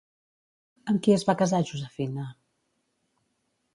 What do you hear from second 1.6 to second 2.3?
Josefina?